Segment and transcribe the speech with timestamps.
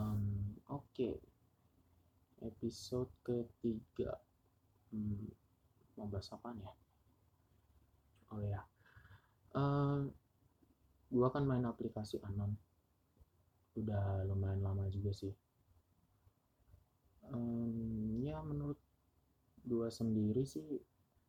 [0.00, 1.20] Um, Oke,
[2.40, 4.16] episode ketiga.
[4.88, 5.28] Hmm,
[6.00, 6.72] mau bahas apa ya?
[8.32, 8.62] Oh ya,
[9.50, 10.00] Eh,
[11.10, 12.54] gua kan main aplikasi Anon.
[13.76, 15.34] Udah lumayan lama juga sih.
[17.28, 18.78] Em, ya menurut
[19.66, 20.64] gua sendiri sih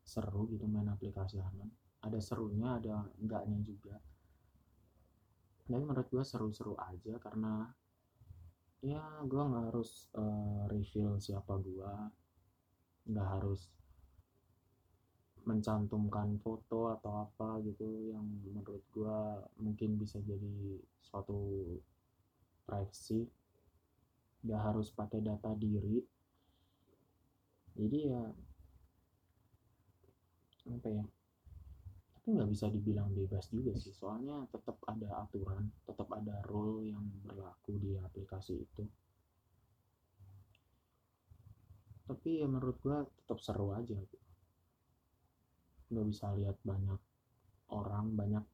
[0.05, 1.67] seru gitu main aplikasi Anon.
[2.05, 3.97] Ada serunya, ada enggaknya juga.
[5.65, 7.73] Dan menurut gua seru-seru aja karena
[8.81, 12.09] ya gua nggak harus eh, reveal siapa gua,
[13.05, 13.69] nggak harus
[15.41, 21.37] mencantumkan foto atau apa gitu yang menurut gua mungkin bisa jadi suatu
[22.65, 23.25] privacy.
[24.41, 26.01] Nggak harus pakai data diri.
[27.77, 28.23] Jadi ya
[30.61, 31.05] apa ya
[32.21, 33.89] tapi nggak bisa dibilang bebas juga sih.
[33.97, 38.85] Soalnya tetap ada aturan tetap ada rule yang berlaku di aplikasi itu.
[42.05, 43.97] Tapi ya menurut gua tetap seru aja.
[45.89, 47.01] Lo bisa lihat banyak
[47.73, 48.45] orang banyak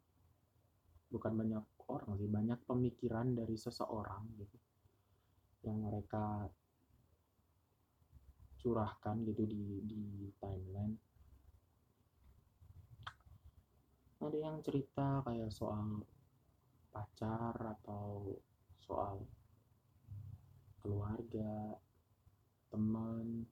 [1.12, 4.58] bukan banyak orang sih banyak pemikiran dari seseorang gitu.
[5.68, 6.48] Yang mereka
[8.64, 10.96] curahkan gitu di di timeline
[14.18, 16.02] ada yang cerita kayak soal
[16.90, 18.34] pacar atau
[18.82, 19.22] soal
[20.82, 21.78] keluarga
[22.74, 23.46] teman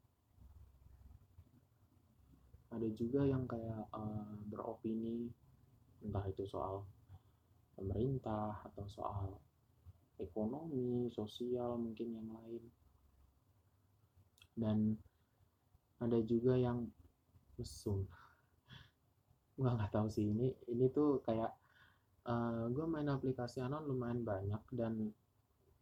[2.73, 5.31] ada juga yang kayak uh, beropini
[6.03, 6.83] entah itu soal
[7.75, 9.27] pemerintah atau soal
[10.19, 12.63] ekonomi, sosial mungkin yang lain.
[14.55, 14.77] Dan
[15.99, 16.87] ada juga yang
[17.59, 18.07] mesum.
[19.55, 21.51] Gua nggak tahu sih ini ini tuh kayak
[22.27, 25.15] uh, gue main aplikasi anon lumayan banyak dan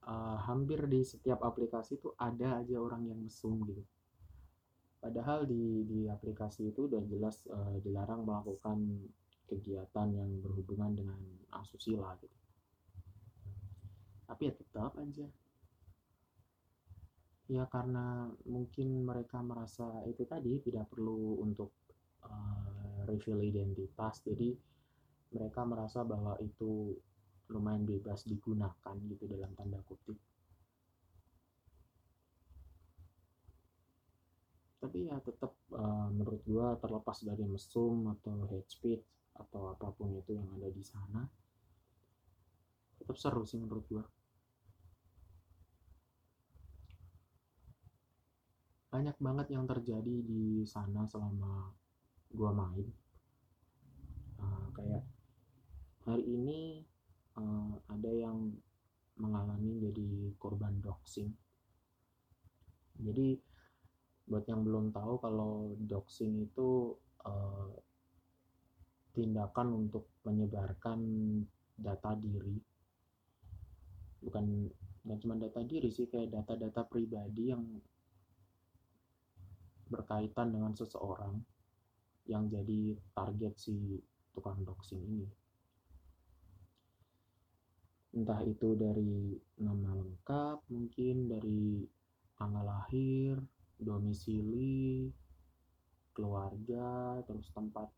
[0.06, 3.82] uh, hampir di setiap aplikasi tuh ada aja orang yang mesum gitu
[5.04, 9.04] Padahal di di aplikasi itu udah jelas uh, dilarang melakukan
[9.52, 11.20] kegiatan yang berhubungan dengan
[11.52, 12.38] asusila gitu.
[14.24, 15.28] Tapi ya tetap aja.
[17.52, 21.76] Ya karena mungkin mereka merasa itu tadi tidak perlu untuk
[22.24, 22.73] uh,
[23.06, 24.56] reveal identitas, jadi
[25.34, 26.94] mereka merasa bahwa itu
[27.52, 30.16] lumayan bebas digunakan gitu dalam tanda kutip.
[34.84, 40.12] tapi ya tetap uh, menurut gua terlepas dari mesum atau hate speech atau apa pun
[40.12, 41.24] itu yang ada di sana
[43.00, 44.04] tetap seru sih menurut gua
[48.92, 51.72] banyak banget yang terjadi di sana selama
[52.34, 52.90] gua main.
[54.42, 55.06] Uh, kayak
[56.04, 56.84] hari ini
[57.38, 58.52] uh, ada yang
[59.22, 61.30] mengalami jadi korban doxing.
[62.98, 63.38] Jadi
[64.26, 67.70] buat yang belum tahu kalau doxing itu uh,
[69.14, 71.00] tindakan untuk menyebarkan
[71.78, 72.58] data diri.
[74.24, 74.46] Bukan
[75.04, 77.62] bukan cuma data diri sih kayak data-data pribadi yang
[79.92, 81.53] berkaitan dengan seseorang
[82.30, 84.00] yang jadi target si
[84.32, 85.28] tukang doxing ini
[88.14, 91.82] entah itu dari nama lengkap mungkin dari
[92.38, 93.42] tanggal lahir
[93.84, 95.12] domisili,
[96.16, 97.90] keluarga, terus tempat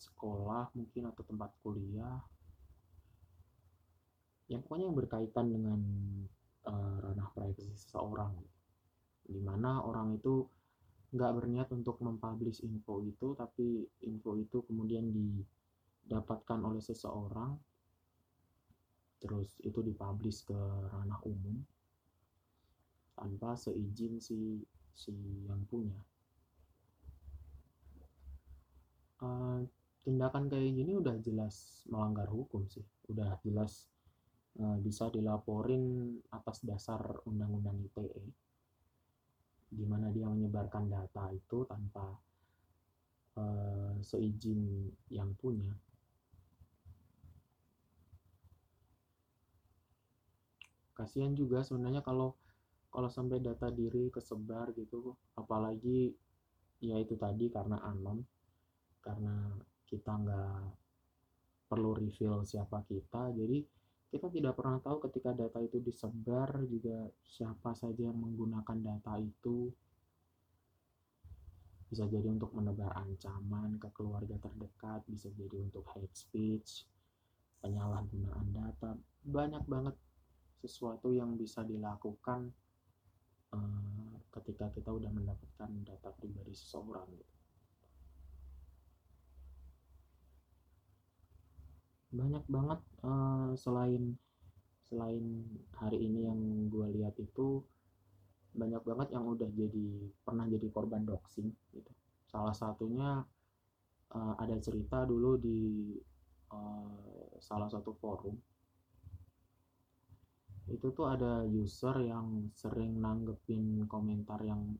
[0.00, 2.18] sekolah mungkin atau tempat kuliah.
[4.50, 5.80] Yang pokoknya yang berkaitan dengan
[6.66, 8.34] uh, ranah privasi seseorang.
[9.22, 10.44] Di mana orang itu
[11.12, 17.52] nggak berniat untuk mempublish info itu, tapi info itu kemudian didapatkan oleh seseorang,
[19.20, 20.56] terus itu dipublish ke
[20.88, 21.60] ranah umum
[23.12, 24.64] tanpa seizin si
[24.96, 25.12] si
[25.44, 26.00] yang punya.
[29.22, 29.62] Uh,
[30.02, 32.82] tindakan kayak gini udah jelas melanggar hukum sih.
[33.06, 33.86] Udah jelas
[34.58, 38.24] uh, bisa dilaporin atas dasar undang-undang ITE
[39.72, 42.12] di mana dia menyebarkan data itu tanpa
[43.40, 45.72] uh, seizin yang punya.
[50.92, 52.36] Kasihan juga sebenarnya kalau
[52.92, 56.12] kalau sampai data diri kesebar gitu apalagi
[56.84, 58.20] ya itu tadi karena anon
[59.00, 59.56] karena
[59.88, 60.60] kita nggak
[61.72, 63.64] perlu reveal siapa kita jadi
[64.12, 69.72] kita tidak pernah tahu ketika data itu disebar juga siapa saja yang menggunakan data itu
[71.88, 76.84] bisa jadi untuk menebar ancaman ke keluarga terdekat bisa jadi untuk hate speech
[77.64, 79.96] penyalahgunaan data banyak banget
[80.60, 82.52] sesuatu yang bisa dilakukan
[83.56, 87.41] uh, ketika kita udah mendapatkan data pribadi seseorang gitu.
[92.12, 94.20] Banyak banget uh, selain
[94.84, 95.24] selain
[95.80, 97.64] hari ini yang gue lihat itu
[98.52, 101.88] banyak banget yang udah jadi pernah jadi korban doxing gitu.
[102.28, 103.24] Salah satunya
[104.12, 105.96] uh, ada cerita dulu di
[106.52, 108.36] uh, salah satu forum.
[110.68, 114.76] Itu tuh ada user yang sering nanggepin komentar yang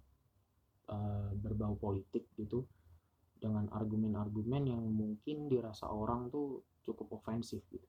[0.92, 2.68] uh, berbau politik gitu
[3.40, 7.88] dengan argumen-argumen yang mungkin dirasa orang tuh cukup ofensif gitu.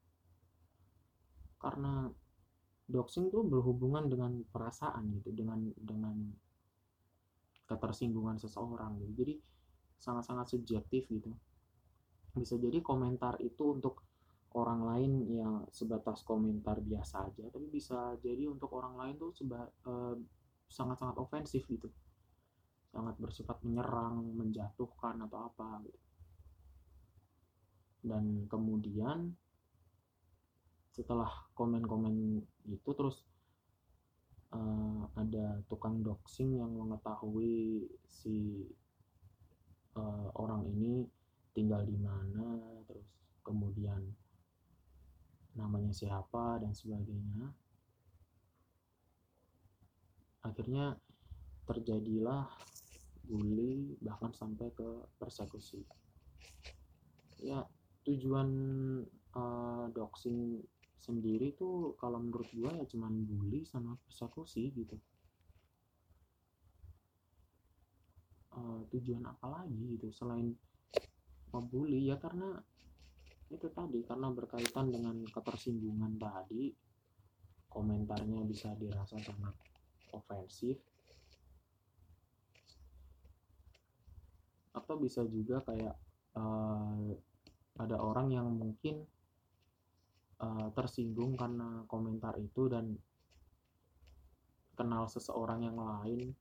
[1.57, 2.07] Karena
[2.83, 6.15] doxing tuh berhubungan dengan perasaan gitu dengan dengan
[7.65, 9.11] ketersinggungan seseorang gitu.
[9.23, 9.33] Jadi
[9.97, 11.31] sangat-sangat subjektif gitu.
[12.35, 14.03] Bisa jadi komentar itu untuk
[14.53, 19.65] orang lain yang sebatas komentar biasa aja tapi bisa jadi untuk orang lain tuh seba,
[19.65, 20.15] eh,
[20.69, 21.89] sangat-sangat ofensif gitu.
[22.93, 26.12] Sangat bersifat menyerang menjatuhkan atau apa gitu
[28.03, 29.31] dan kemudian
[30.93, 33.25] setelah komen-komen itu terus
[34.53, 38.67] uh, ada tukang doxing yang mengetahui si
[39.97, 41.09] uh, orang ini
[41.57, 43.09] tinggal di mana terus
[43.41, 44.01] kemudian
[45.53, 47.53] namanya siapa dan sebagainya.
[50.43, 50.97] Akhirnya
[51.63, 52.49] terjadilah
[53.23, 55.85] bully bahkan sampai ke persekusi.
[57.39, 57.63] Ya
[58.03, 58.49] tujuan
[59.35, 60.59] uh, doxing
[61.03, 64.95] sendiri tuh kalau menurut gue ya cuman bully sama persekusi gitu.
[68.53, 70.53] Uh, tujuan apa lagi gitu selain
[71.51, 72.53] membuli ya karena
[73.49, 76.73] itu tadi karena berkaitan dengan ketersinggungan tadi
[77.67, 79.55] komentarnya bisa dirasa sangat
[80.13, 80.77] ofensif.
[84.73, 85.95] Atau bisa juga kayak
[86.37, 87.13] uh,
[87.79, 89.01] ada orang yang mungkin
[90.37, 92.93] uh, tersinggung karena komentar itu dan
[94.77, 96.33] kenal seseorang yang lain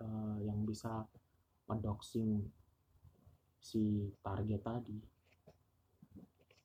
[0.00, 1.04] uh, yang bisa
[1.68, 2.48] mendoxing
[3.60, 4.96] si target tadi.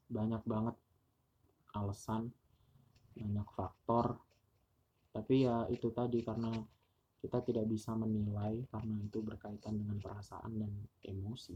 [0.08, 0.76] Banyak banget
[1.76, 2.32] alasan
[3.14, 4.16] banyak faktor.
[5.12, 6.50] Tapi ya itu tadi karena
[7.20, 10.72] kita tidak bisa menilai karena itu berkaitan dengan perasaan dan
[11.08, 11.56] emosi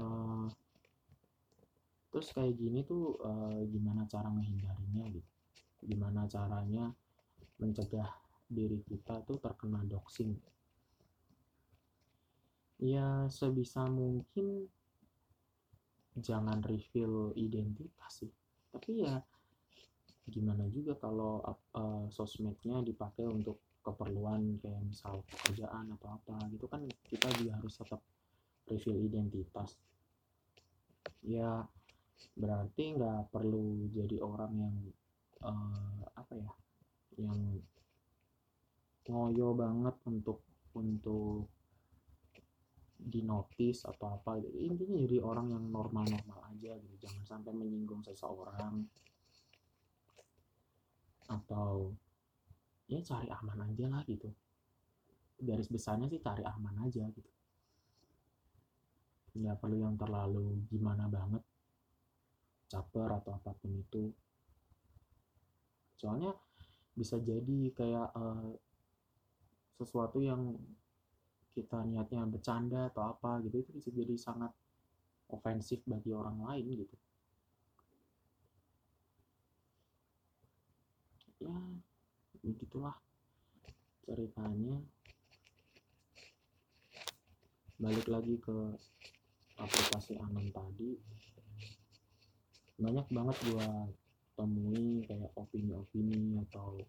[0.00, 0.46] uh,
[2.10, 5.30] terus kayak gini tuh uh, gimana cara menghindarinya gitu?
[5.86, 6.90] Gimana caranya
[7.62, 8.10] mencegah
[8.50, 10.34] diri kita tuh terkena doxing?
[12.82, 14.66] Ya sebisa mungkin
[16.18, 18.32] jangan reveal identitas sih.
[18.74, 19.22] Tapi ya
[20.30, 26.84] gimana juga kalau uh, sosmednya dipakai untuk keperluan kayak misal pekerjaan atau apa gitu kan
[27.08, 28.00] kita juga harus tetap
[28.68, 29.80] reveal identitas.
[31.24, 31.64] Ya
[32.36, 34.76] berarti nggak perlu jadi orang yang
[35.44, 36.52] uh, apa ya
[37.20, 37.60] yang
[39.10, 40.46] ngoyo banget untuk
[40.78, 41.50] untuk
[43.00, 44.38] dinotis atau apa.
[44.54, 46.94] Intinya jadi orang yang normal-normal aja gitu.
[47.00, 48.84] Jangan sampai menyinggung seseorang.
[51.26, 51.96] Atau
[52.90, 54.28] ya cari aman aja lah gitu.
[55.40, 57.32] Garis besarnya sih cari aman aja gitu.
[59.40, 61.40] Nggak perlu yang terlalu gimana banget
[62.70, 64.14] caper atau apa pun itu.
[65.98, 66.32] Soalnya
[66.94, 68.54] bisa jadi kayak uh,
[69.74, 70.54] sesuatu yang
[71.50, 74.54] kita niatnya bercanda atau apa gitu itu bisa jadi sangat
[75.28, 76.96] ofensif bagi orang lain gitu.
[81.42, 81.56] Ya
[82.44, 82.94] begitulah
[84.06, 84.78] ceritanya.
[87.80, 88.76] Balik lagi ke
[89.56, 91.00] aplikasi anon tadi
[92.80, 93.68] banyak banget gua
[94.40, 96.80] temui kayak opini-opini atau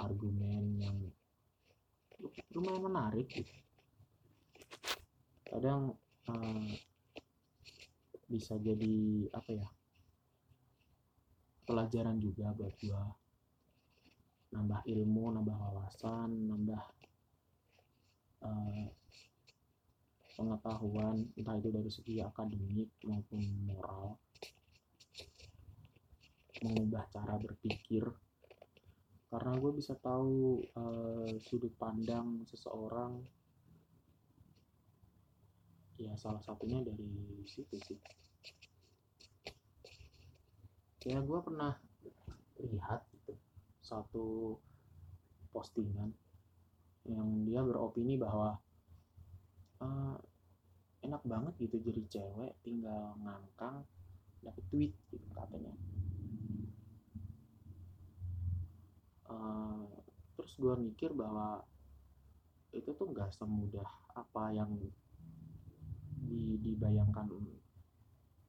[0.00, 0.98] argumen yang
[2.56, 3.52] lumayan menarik gitu.
[5.44, 5.92] kadang
[6.24, 6.68] uh,
[8.32, 9.68] bisa jadi apa ya
[11.68, 13.04] pelajaran juga buat gua
[14.56, 16.82] nambah ilmu nambah wawasan nambah
[18.40, 18.88] uh,
[20.34, 24.16] pengetahuan entah itu dari segi akademik maupun moral
[26.64, 28.04] mengubah cara berpikir.
[29.30, 33.22] Karena gue bisa tahu uh, sudut pandang seseorang
[36.00, 38.00] ya salah satunya dari situ sih.
[41.00, 41.76] Kayak gue pernah
[42.60, 43.32] lihat gitu,
[43.80, 44.56] satu
[45.52, 46.12] postingan
[47.08, 48.60] yang dia beropini bahwa
[49.80, 50.16] uh,
[51.00, 53.82] enak banget gitu jadi cewek tinggal ngangkang
[54.44, 55.72] dapet duit gitu katanya
[59.28, 59.84] uh,
[60.50, 61.62] terus gue mikir bahwa
[62.74, 63.86] itu tuh nggak semudah
[64.18, 64.74] apa yang
[66.26, 67.30] di, dibayangkan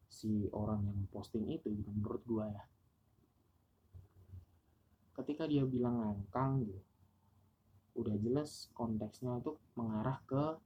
[0.10, 2.63] si orang yang posting itu gitu menurut gue ya
[5.22, 6.81] ketika dia bilang ngangkang gitu
[7.93, 10.58] udah jelas konteksnya itu mengarah ke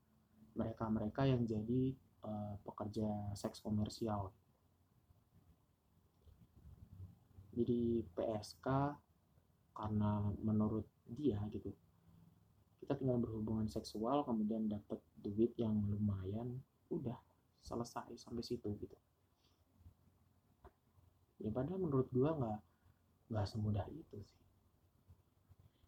[0.55, 1.91] mereka-mereka yang jadi
[2.23, 4.31] uh, pekerja seks komersial.
[7.51, 8.67] Jadi PSK
[9.75, 11.69] karena menurut dia gitu.
[12.81, 17.17] Kita tinggal berhubungan seksual kemudian dapat duit yang lumayan udah
[17.65, 18.97] selesai sampai situ gitu.
[21.41, 22.59] Ya padahal menurut gua nggak
[23.33, 24.41] nggak semudah itu sih.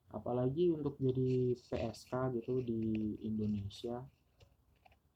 [0.10, 4.02] Apalagi untuk jadi PSK gitu di Indonesia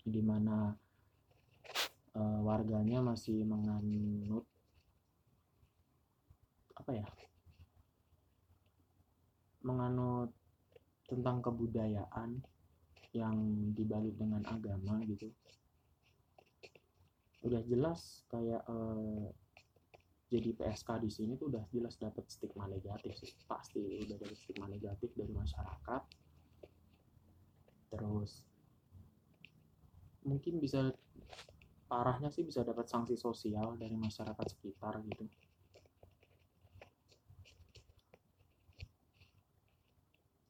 [0.01, 0.73] di mana
[2.17, 4.45] uh, warganya masih menganut
[6.75, 7.05] apa ya
[9.61, 10.33] menganut
[11.05, 12.39] tentang kebudayaan
[13.11, 13.35] yang
[13.75, 15.27] dibalik dengan agama gitu.
[17.43, 19.27] Udah jelas kayak uh,
[20.31, 23.35] jadi PSK di sini tuh udah jelas dapat stigma negatif sih.
[23.43, 26.03] Pasti udah dapat stigma negatif dari masyarakat.
[27.91, 28.31] Terus
[30.23, 30.93] mungkin bisa
[31.91, 35.27] parahnya sih bisa dapat sanksi sosial dari masyarakat sekitar gitu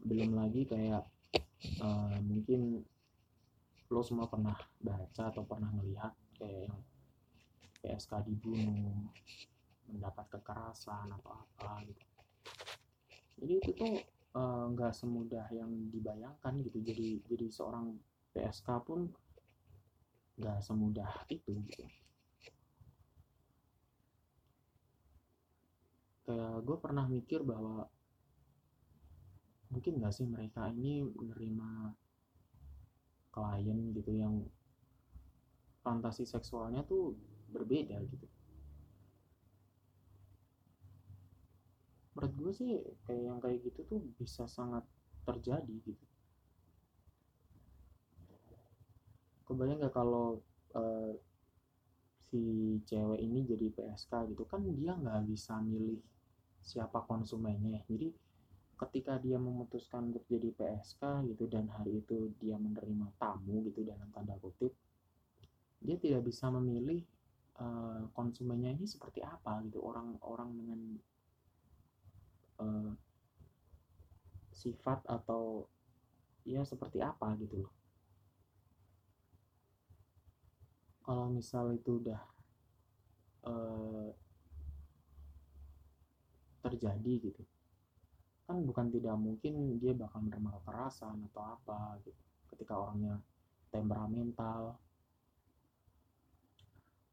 [0.02, 1.04] belum lagi kayak
[1.82, 2.82] uh, mungkin
[3.92, 6.80] lo semua pernah baca atau pernah melihat kayak yang
[7.82, 9.12] PSK dibunuh
[9.92, 12.06] mendapat kekerasan atau apa gitu.
[13.42, 13.96] Jadi itu tuh
[14.38, 16.80] eh, nggak uh, semudah yang dibayangkan gitu.
[16.80, 17.98] Jadi jadi seorang
[18.32, 19.12] PSK pun
[20.40, 21.84] nggak semudah itu gitu.
[26.24, 27.92] Kayak gue pernah mikir bahwa
[29.72, 31.96] mungkin nggak sih mereka ini menerima
[33.32, 34.36] klien gitu yang
[35.82, 37.16] fantasi seksualnya tuh
[37.50, 38.28] berbeda gitu?
[42.12, 42.72] Menurut gue sih
[43.08, 44.84] kayak yang kayak gitu tuh bisa sangat
[45.24, 46.06] terjadi gitu.
[49.48, 50.44] Kebayang nggak kalau
[50.76, 51.16] uh,
[52.28, 54.44] si cewek ini jadi PSK gitu?
[54.44, 56.04] Kan dia nggak bisa milih
[56.62, 57.82] siapa konsumennya.
[57.88, 58.12] Jadi
[58.82, 64.10] ketika dia memutuskan untuk jadi PSK gitu dan hari itu dia menerima tamu gitu dalam
[64.10, 64.74] tanda kutip
[65.82, 67.06] dia tidak bisa memilih
[67.62, 70.80] uh, konsumennya ini seperti apa gitu orang-orang dengan
[72.62, 72.92] uh,
[74.54, 75.66] sifat atau
[76.46, 77.74] ya seperti apa gitu loh.
[81.02, 82.22] Kalau misal itu udah
[83.50, 84.10] uh,
[86.62, 87.42] terjadi gitu
[88.52, 92.20] kan bukan tidak mungkin dia bakal menerima kekerasan atau apa gitu
[92.52, 93.16] ketika orangnya
[93.72, 94.76] temperamental.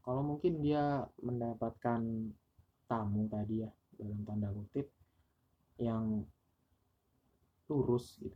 [0.03, 2.03] Kalau mungkin dia mendapatkan
[2.91, 4.91] tamu tadi ya dalam tanda kutip
[5.79, 6.27] yang
[7.71, 8.35] lurus gitu.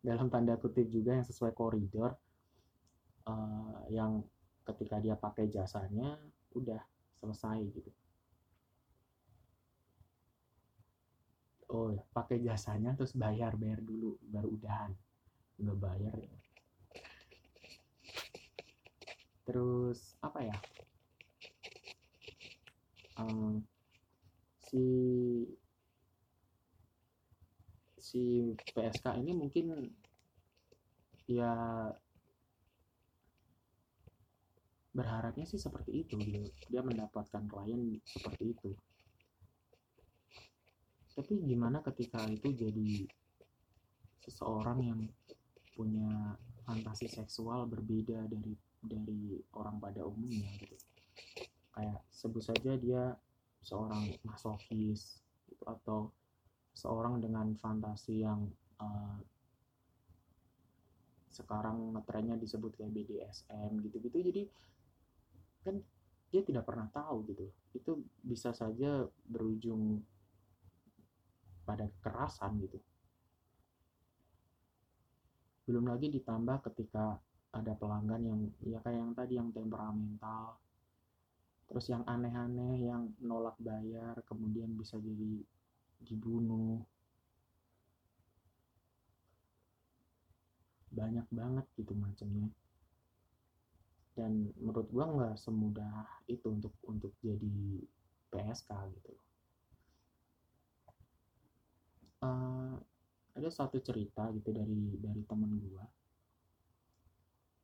[0.00, 2.16] Dalam tanda kutip juga yang sesuai koridor
[3.28, 4.24] uh, yang
[4.64, 6.16] ketika dia pakai jasanya
[6.56, 6.80] udah
[7.20, 7.92] selesai gitu
[11.70, 14.92] oh pakai jasanya terus bayar bayar dulu baru udahan.
[15.60, 16.34] Nggak bayar ya.
[19.50, 20.56] terus apa ya?
[23.18, 23.66] Um,
[24.62, 24.84] si
[27.98, 29.90] si PSK ini mungkin
[31.26, 31.50] ya
[34.94, 38.70] berharapnya sih seperti itu dia dia mendapatkan klien seperti itu
[41.20, 43.04] tapi gimana ketika itu jadi
[44.24, 45.00] seseorang yang
[45.76, 46.32] punya
[46.64, 50.80] fantasi seksual berbeda dari dari orang pada umumnya gitu?
[51.76, 53.12] Kayak sebut saja dia
[53.60, 56.08] seorang masokis gitu, atau
[56.72, 58.48] seorang dengan fantasi yang
[58.80, 59.20] uh,
[61.28, 64.18] sekarang ngetrennya disebut kayak BDSM gitu-gitu.
[64.24, 64.42] Jadi
[65.68, 65.84] kan
[66.32, 67.44] dia tidak pernah tahu gitu.
[67.76, 70.00] Itu bisa saja berujung
[71.64, 72.78] pada kekerasan gitu.
[75.68, 80.58] Belum lagi ditambah ketika ada pelanggan yang ya kayak yang tadi yang temperamental
[81.70, 85.38] terus yang aneh-aneh yang nolak bayar kemudian bisa jadi
[86.02, 86.82] dibunuh.
[90.90, 92.50] Banyak banget gitu macamnya.
[94.18, 97.86] Dan menurut gua nggak semudah itu untuk untuk jadi
[98.34, 99.14] PSK gitu
[102.24, 102.76] uh,
[103.36, 105.84] ada satu cerita gitu dari dari temen gua.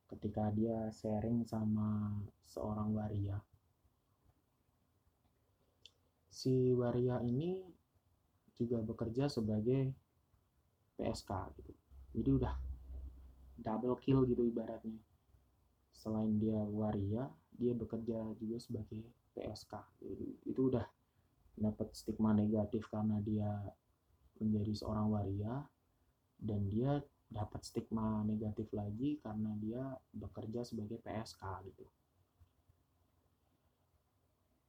[0.07, 2.15] Ketika dia sharing sama
[2.47, 3.37] seorang waria.
[6.31, 7.59] Si waria ini
[8.55, 9.91] juga bekerja sebagai
[10.95, 11.73] PSK gitu.
[12.17, 12.55] Jadi udah
[13.59, 15.01] double kill gitu ibaratnya.
[15.91, 19.01] Selain dia waria dia bekerja juga sebagai
[19.33, 20.85] PSK jadi, itu udah
[21.57, 23.49] dapat stigma negatif karena dia
[24.41, 25.65] menjadi seorang waria
[26.37, 29.83] dan dia dapat stigma negatif lagi karena dia
[30.15, 31.85] bekerja sebagai PSK gitu.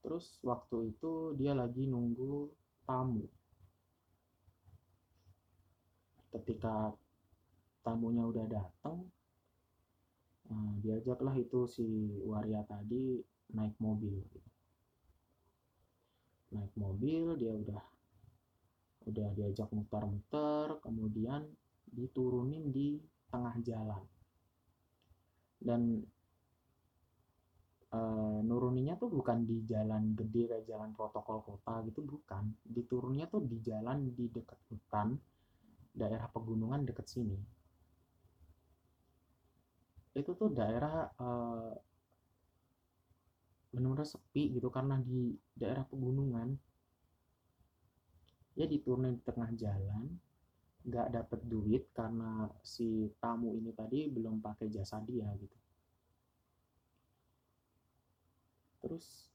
[0.02, 2.50] Terus waktu itu dia lagi nunggu
[2.88, 3.26] tamu.
[6.32, 6.92] Ketika
[7.84, 9.04] tamunya udah datang,
[10.50, 11.86] nah, diajaklah itu si
[12.26, 13.22] waria tadi
[13.52, 14.18] naik mobil.
[14.28, 14.50] Gitu.
[16.52, 17.82] Naik mobil, dia udah
[19.06, 21.46] udah diajak muter-muter, kemudian
[21.88, 24.02] diturunin di tengah jalan.
[25.58, 26.02] Dan
[27.88, 28.00] e,
[28.44, 32.52] nuruninya tuh bukan di jalan gede kayak jalan protokol kota gitu bukan.
[32.64, 35.16] Diturunnya tuh di jalan di dekat hutan
[35.94, 37.38] daerah pegunungan dekat sini.
[40.14, 41.28] Itu tuh daerah e,
[43.68, 46.67] benar-benar sepi gitu karena di daerah pegunungan
[48.58, 50.18] ya diturunin di tengah jalan
[50.82, 55.58] nggak dapet duit karena si tamu ini tadi belum pakai jasa dia gitu.
[58.82, 59.30] Terus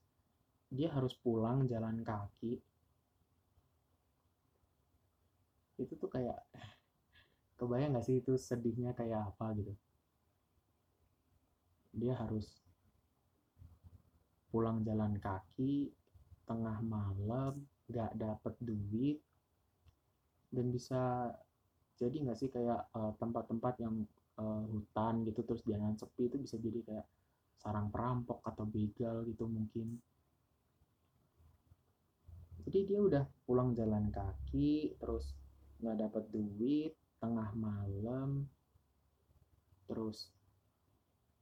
[0.67, 2.59] dia harus pulang jalan kaki.
[5.79, 6.43] Itu tuh kayak
[7.59, 9.73] kebayang nggak sih itu sedihnya kayak apa gitu?
[11.95, 12.59] Dia harus
[14.51, 15.93] pulang jalan kaki
[16.43, 17.61] tengah malam
[17.93, 19.21] nggak dapet duit
[20.49, 21.29] dan bisa
[22.01, 23.95] jadi nggak sih kayak eh, tempat-tempat uh, yang
[24.41, 27.07] uh, hutan gitu terus jalan sepi itu bisa jadi kayak
[27.61, 30.01] sarang perampok atau begal gitu mungkin.
[32.65, 35.37] Jadi dia udah pulang jalan kaki terus
[35.83, 38.47] nggak dapat duit tengah malam
[39.87, 40.31] terus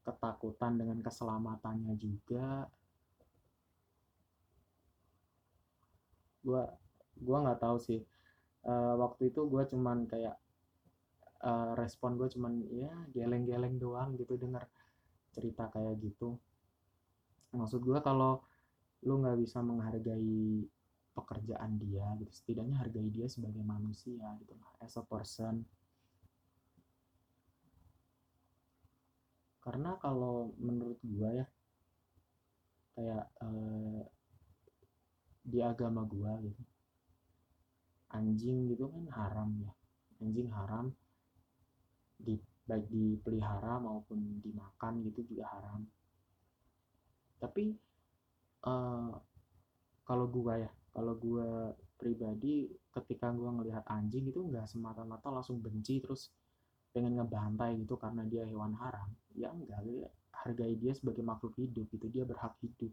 [0.01, 2.65] ketakutan dengan keselamatannya juga
[6.41, 6.69] gua
[7.21, 8.01] gua nggak tahu sih.
[8.61, 10.37] Uh, waktu itu gue cuman kayak
[11.41, 14.69] uh, respon gue cuman ya geleng-geleng doang gitu denger
[15.33, 16.37] cerita kayak gitu.
[17.57, 18.45] Maksud gue kalau
[19.01, 20.61] lu nggak bisa menghargai
[21.11, 25.65] pekerjaan dia gitu setidaknya hargai dia sebagai manusia gitu as a person.
[29.61, 31.47] Karena kalau menurut gue ya
[32.93, 34.05] kayak uh,
[35.41, 36.63] di agama gue gitu.
[38.13, 39.71] Anjing gitu kan haram ya.
[40.21, 40.93] Anjing haram.
[42.21, 42.37] Di
[42.71, 45.81] baik dipelihara maupun dimakan gitu juga haram.
[47.41, 47.73] Tapi
[48.63, 49.11] uh,
[50.05, 55.99] kalau gua ya kalau gua pribadi ketika gua ngelihat anjing itu nggak semata-mata langsung benci
[55.99, 56.29] terus
[56.93, 59.09] pengen ngebantai gitu karena dia hewan haram.
[59.33, 59.81] Ya enggak
[60.31, 62.89] hargai dia sebagai makhluk hidup gitu dia berhak hidup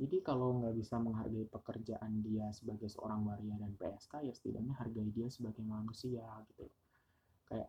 [0.00, 5.12] Jadi kalau nggak bisa menghargai pekerjaan dia sebagai seorang waria dan PSK, ya setidaknya hargai
[5.12, 6.64] dia sebagai manusia gitu
[7.44, 7.68] Kayak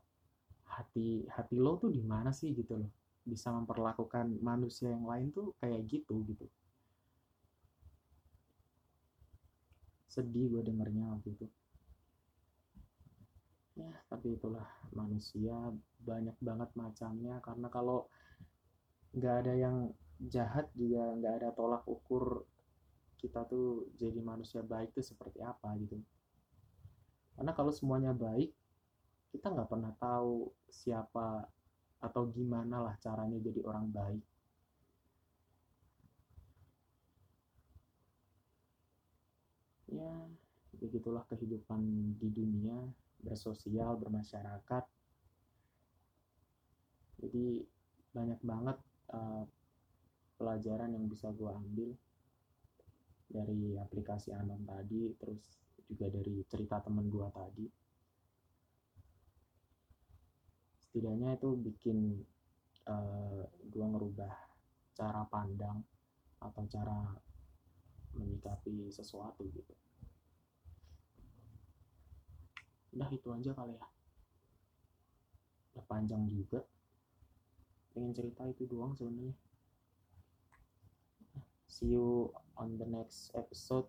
[0.63, 2.91] hati hati lo tuh di mana sih gitu loh.
[3.27, 6.47] Bisa memperlakukan manusia yang lain tuh kayak gitu gitu.
[10.07, 11.47] Sedih gue dengernya waktu itu.
[13.75, 15.55] Ya, tapi itulah manusia
[15.99, 18.07] banyak banget macamnya karena kalau
[19.11, 19.75] nggak ada yang
[20.31, 22.45] jahat juga nggak ada tolak ukur
[23.21, 26.01] kita tuh jadi manusia baik tuh seperti apa gitu.
[27.37, 28.49] Karena kalau semuanya baik
[29.31, 31.45] kita nggak pernah tahu siapa
[32.01, 34.23] atau gimana lah caranya jadi orang baik.
[39.91, 40.13] Ya
[40.81, 41.81] begitulah kehidupan
[42.17, 42.79] di dunia
[43.21, 44.83] bersosial bermasyarakat.
[47.21, 47.61] Jadi
[48.11, 48.77] banyak banget
[49.11, 49.43] uh,
[50.41, 51.89] pelajaran yang bisa gue ambil
[53.31, 57.65] dari aplikasi Anon tadi terus juga dari cerita temen gue tadi.
[60.87, 61.97] Setidaknya itu bikin
[62.87, 64.33] uh, gue ngerubah
[64.95, 65.79] cara pandang
[66.43, 67.15] atau cara
[68.17, 69.75] menyikapi sesuatu gitu.
[72.91, 73.87] Udah itu aja kali ya.
[75.71, 76.59] Udah panjang juga
[77.91, 79.35] pengen cerita itu doang sebenarnya.
[81.71, 83.87] See you on the next episode.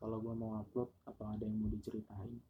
[0.00, 2.40] Kalau gue mau upload atau ada yang mau diceritain?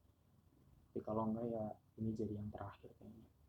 [0.91, 1.65] Tapi kalau enggak ya
[1.99, 3.40] ini jadi yang terakhir kayaknya